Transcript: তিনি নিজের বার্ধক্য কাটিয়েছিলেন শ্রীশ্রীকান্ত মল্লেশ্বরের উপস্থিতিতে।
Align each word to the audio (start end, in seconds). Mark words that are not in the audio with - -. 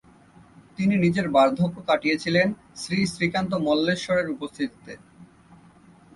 তিনি 0.77 0.95
নিজের 0.97 1.27
বার্ধক্য 1.29 1.75
কাটিয়েছিলেন 1.87 2.47
শ্রীশ্রীকান্ত 2.75 3.51
মল্লেশ্বরের 3.65 4.27
উপস্থিতিতে। 4.29 4.93